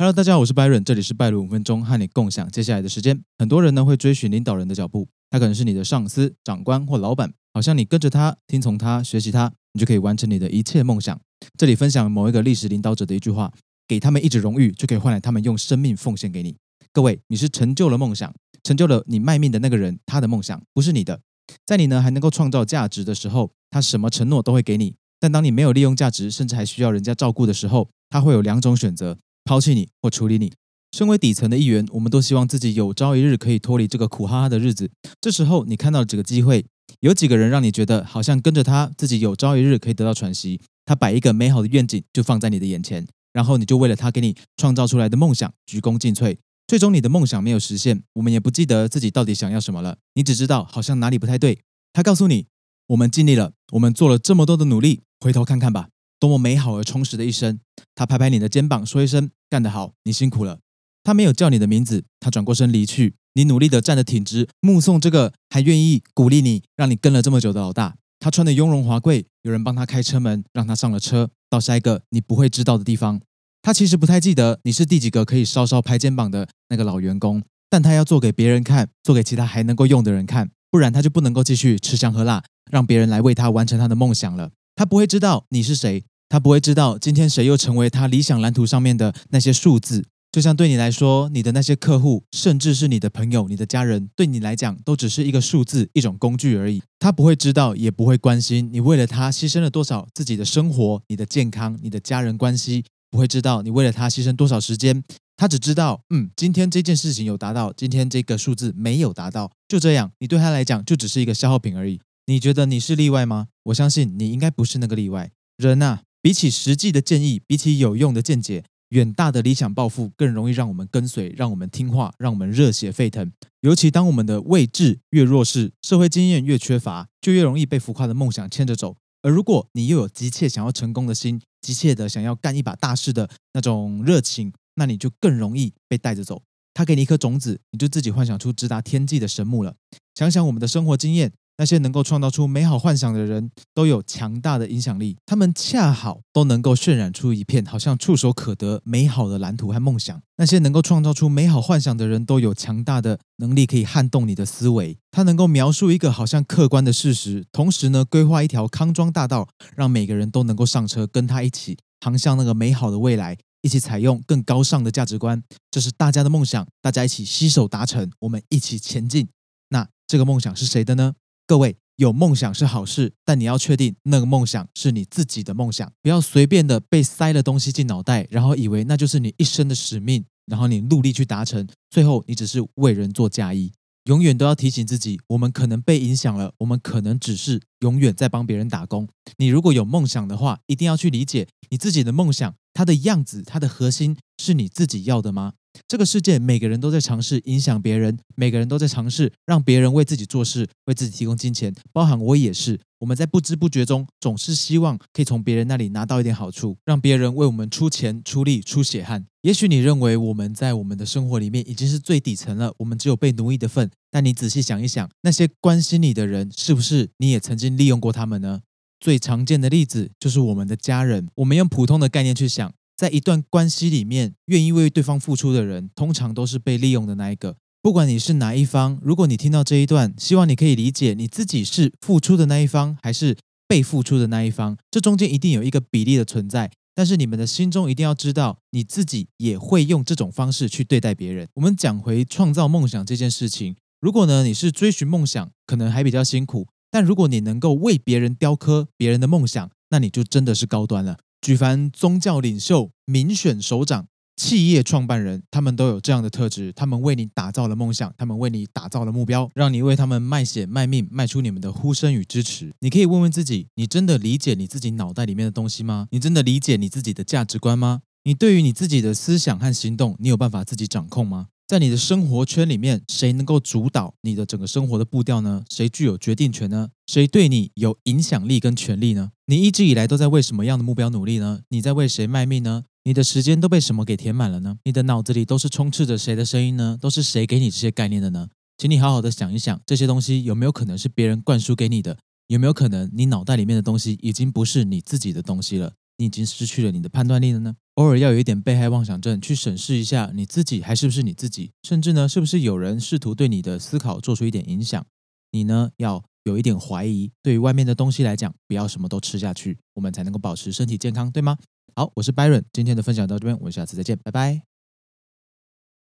[0.00, 3.20] Hello，大家好，我是 Byron，这里是拜伦五分钟，和你共享接下来的时间。
[3.36, 11.20] 很多人呢会追寻领导人的脚步，他可能是你的上司、长官或老板，好像你跟着他，听从他，学习他，你就可以完成你的一切梦想。
[11.58, 13.52] 这里分享某一个历史领导者的一句话：
[13.88, 16.54] 给他们一纸荣誉，就可以换来他们用生命奉献给你。
[16.92, 21.20] 各位，你是成就了梦想，成就了你卖命的那个人，他的梦想不是你的。
[21.66, 29.18] 在你呢还能够创造价值的时候，他什么承诺都会给你；但当你没有利用价值，甚至还需要人家照顾的时候，他会有两种选择。
[29.48, 30.52] 抛弃你或处理你。
[30.92, 34.90] 身为底层的一员，我们都希望自己有朝一日可以脱离这个苦哈哈的日子。
[35.22, 36.66] 这时候，你看到了这个机会，
[37.00, 40.60] 有几个人让你觉得好像跟着他，自己有朝一日可以得到喘息。
[40.84, 46.36] 他摆一个美好的愿景，就放在你的眼前，然后你就为了他给你创造出来的梦想鞠躬尽瘁。
[46.66, 49.96] 最终，你的梦想没有实现，我们也不记得自己到底想要什么了。
[50.12, 51.60] 你只知道好像哪里不太对。
[51.94, 52.48] 他告诉你
[52.88, 55.88] ：“我们尽力了，我们做了这么多的努力，回头看看吧。”
[56.18, 57.60] 多么美好而充实的一生！
[57.94, 60.58] 他拍拍你的肩膀，说一声：“干得好，你辛苦了。”
[61.04, 63.14] 他没有叫你的名字，他转过身离去。
[63.34, 67.96] 你努力的站得挺直，目送这个还愿意鼓励你、让你跟了这么久的老大。
[68.18, 73.20] 他穿的雍容华贵，有人帮他开车门，让他上了车，到下一个你不会知道的地方。
[73.62, 84.50] 他其实不太记得你是第几个可以稍稍拍肩膀的那个老员工，但他要做给别人看，做给其他还能够用的人看，不然他就不能够继续吃香喝辣，让别人来为他完成他的梦想了。
[84.78, 90.06] 他不会知道你是谁，他不会知道今天谁又成为他理想蓝图上面的那些数字。
[90.30, 96.80] 就像对你来说，你的那些客户，甚至是你的朋友、你的家人，对你来讲都只是一个数字、一种工具而已。
[97.00, 102.84] 他不会知道，也不会关心你为了他牺牲了多少自己的生活、你的健康、你的家人关系。
[103.10, 105.02] 不会知道你为了他牺牲多少时间。
[105.36, 110.12] 他只知道，嗯，今天这件事情有达到，今天这个数字没有达到，就这样。
[110.20, 111.98] 你对他来讲就只是一个消耗品而已。
[112.28, 113.48] 你觉得你是例外吗？
[113.62, 115.32] 我相信你应该不是那个例外。
[115.56, 123.32] 人呐，比起实际的建议，比起有用的见解，远大的理想抱负更容易让我们跟随，让我们听话，让我们热血沸腾。
[123.62, 128.94] 尤其当我们的位置越弱势，社会经验越缺乏，就越容易被浮夸的梦想牵着走。
[129.22, 136.42] 而如果你又有急切想要成功的心，急切的想要干一把大事的那种热情，那你就更容易被带着走。
[136.74, 139.74] 他给你一颗种子，你就自己幻想出直达天际的神木了。
[140.14, 141.32] 想想我们的生活经验。
[141.58, 145.16] 那些能够创造出美好幻想的人，都有强大的影响力。
[145.26, 150.22] 他们恰好都能够渲染出一片好像触手可得美好的蓝图和梦想。
[150.36, 154.96] 那些能够创造出美好幻想的人，都有强大的能力可以撼动你的思维。
[155.10, 165.42] 他能够描述一个好像客观的事实，同时呢，规划一条康庄大道，让每个人都能够上车，跟他一起航向那个美好的未来，一起采用更高尚的价值观。
[165.72, 169.26] 这是大家的梦想，大家一起携手达成，我们一起前进。
[169.70, 171.14] 那这个梦想是谁的呢？
[171.48, 183.72] 各位有梦想是好事，但你要确定那个梦想是你自己的梦想，不要随便的被塞了东西进脑袋，然后以为那就是你一生的使命，然后你努力去达成，最后你只是为人做嫁衣。
[184.04, 189.08] 永远都要提醒自己，我们可能被影响了，我们可能只是永远在帮别人打工。
[189.38, 195.54] 你如果有梦想的话，一定要去理解你自己的梦想，它的样子，它的核心是你自己要的吗？
[195.86, 202.80] 这个世界，每个人都在尝试影响别人，每个人都在尝试让别人为自己做事，为自己提供金钱，包含我也是。
[203.00, 209.24] 我们在不知不觉中，总是希望可以从别人那里拿到一点好处，让别人为我们出钱、出力、出血汗。
[209.42, 213.88] 也许你认为我们在我们的生活里面已经是最底层了，我们只有被奴役的份。
[214.10, 218.62] 但你仔细想一想，那些关心你的人，是不是你也曾经利用过他们呢？
[218.98, 221.28] 最常见的例子就是我们的家人。
[221.36, 222.72] 我们用普通的概念去想。
[222.98, 227.54] 在一段关系里面，愿意为对方付出的人，通常都是被利用的那一个。
[227.80, 233.36] 不管你是哪一方，如果你听到这一段，希望你可以理解你自己是付出的那一方，还是
[233.68, 234.76] 被付出的那一方。
[234.90, 236.72] 这中间一定有一个比例的存在。
[236.92, 241.46] 但是你们的心中一定要知道，你自己也会用这种方式去对待别人。
[241.54, 251.18] 我们讲回创造梦想这件事情，如果呢你是追寻梦想，可能还比较辛苦；但如果你能够为别人雕刻别人的梦想，那你就真的是高端了。
[251.40, 254.06] 举凡宗教领袖、民选首长、
[254.36, 256.72] 企业创办人，他们都有这样的特质。
[256.72, 262.72] 他们为你打造了梦想，他们为你打造了目标，让你为他们卖血卖命，卖出你们的呼声与支持。
[262.80, 266.08] 你可以问问自己：你真的理解你自己脑袋里面的东西吗？
[266.10, 268.02] 你真的理解你自己的价值观吗？
[268.24, 271.48] 你对于你自己的思想和行动，你有办法自己掌控吗？
[271.68, 275.62] 在你的生活圈里面，谁能够主导你的整个生活的步调呢？
[275.68, 276.88] 谁具有决定权呢？
[277.06, 279.32] 谁对你有影响力跟权力呢？
[279.44, 281.60] 你一直以来都在为什么样的目标努力呢？
[281.68, 282.84] 你在为谁卖命呢？
[283.04, 284.78] 你的时间都被什么给填满了呢？
[284.84, 286.96] 你的脑子里都是充斥着谁的声音呢？
[286.98, 288.48] 都是谁给你这些概念的呢？
[288.78, 292.16] 请你好好的想一想，这些东西有没有可能是别人灌输给你的？
[292.46, 295.92] 有没有可能你脑袋里面的东西已经不是你自己的东西了？
[296.18, 297.74] 你已经失去了你的判断力了呢？
[297.94, 305.04] 偶尔要有一点被害妄想症，去审视一下你自己还是不是你自己，甚至呢，是不是有人试图对你的思考做出一点影响？
[305.52, 307.30] 你呢，要有一点怀疑。
[307.42, 311.56] 对于外面的东西来讲，不要什么都吃下去，我们才能够保持身体健康，对吗？
[311.94, 314.77] 好，我是 Byron，今天的分享到这边，我们下次再见，拜拜。